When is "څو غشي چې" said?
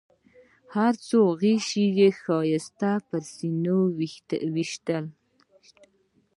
1.07-2.05